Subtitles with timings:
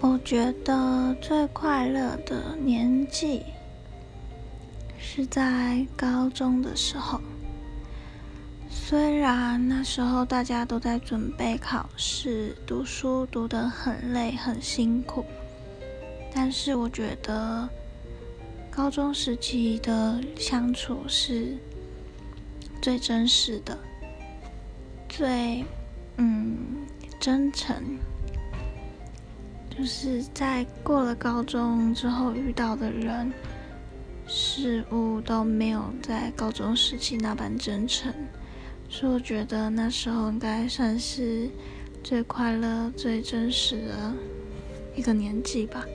[0.00, 3.44] 我觉得最快乐的年纪
[4.96, 7.20] 是在高中的时候。
[8.70, 15.24] 虽然那时候大家都在准备考试，读书读得很累很辛苦，
[16.32, 17.68] 但是我觉得
[18.70, 21.56] 高中时期的相处是
[22.80, 23.76] 最真实的，
[25.08, 25.64] 最
[26.18, 26.86] 嗯
[27.18, 27.97] 真诚。
[29.78, 33.32] 就是在过了高中之后遇到的人
[34.26, 38.12] 事物都没有在高中时期那般真诚，
[38.88, 41.48] 所以我觉得那时候应该算是
[42.02, 44.12] 最快乐、最真实的
[44.96, 45.86] 一个年纪吧。